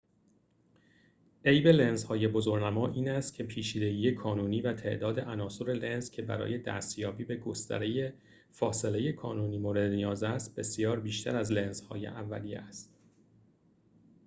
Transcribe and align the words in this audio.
عیب 1.45 1.67
لنزهای 1.67 2.27
بزرگنما 2.27 2.87
این 2.91 3.09
است 3.09 3.33
که 3.33 3.43
پیچیدگی 3.43 4.11
کانونی 4.15 4.61
و 4.61 4.73
تعداد 4.73 5.19
عناصر 5.19 5.73
لنز 5.73 6.09
که 6.09 6.21
برای 6.21 6.57
دستیابی 6.57 7.25
به 7.25 7.35
گستره 7.35 8.13
فاصله 8.51 9.11
کانونی 9.13 9.57
مورد 9.57 9.91
نیاز 9.91 10.23
است 10.23 10.55
بسیار 10.55 10.99
بیشتر 10.99 11.35
از 11.35 11.51
لنزهای 11.51 12.07
اولیه 12.07 12.59
است 12.59 12.97